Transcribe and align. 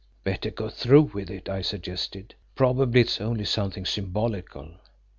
"Better 0.23 0.49
go 0.49 0.67
through 0.67 1.11
with 1.13 1.29
it," 1.29 1.47
I 1.47 1.61
suggested, 1.61 2.33
"probably 2.55 3.01
it 3.01 3.07
is 3.09 3.21
only 3.21 3.45
something 3.45 3.85
symbolical." 3.85 4.69